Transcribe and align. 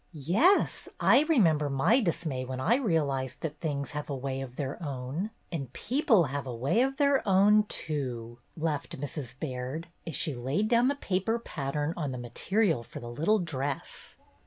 "Yes, 0.13 0.89
I 0.99 1.25
remember 1.29 1.69
my 1.69 1.99
dismay 2.01 2.43
when 2.43 2.59
I 2.59 2.73
real 2.73 3.11
ized 3.11 3.41
that 3.41 3.59
things 3.59 3.91
have 3.91 4.09
a 4.09 4.15
way 4.15 4.41
of 4.41 4.55
their 4.55 4.81
own. 4.81 5.29
And 5.51 5.71
people 5.73 6.23
have 6.23 6.47
a 6.47 6.55
way 6.55 6.81
of 6.81 6.97
their 6.97 7.21
own 7.29 7.65
too," 7.65 8.39
laughed 8.57 8.99
Mrs. 8.99 9.39
Baird, 9.39 9.89
as 10.07 10.15
she 10.15 10.33
laid 10.33 10.67
down 10.69 10.87
the 10.87 10.95
paper 10.95 11.37
pat 11.37 11.75
tern 11.75 11.93
on 11.95 12.11
the 12.11 12.17
material 12.17 12.81
for 12.81 12.99
the 12.99 13.11
little 13.11 13.37
dress. 13.37 14.15